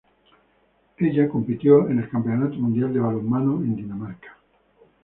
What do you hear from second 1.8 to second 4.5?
en el Campeonato Mundial de Balonmano en Dinamarca.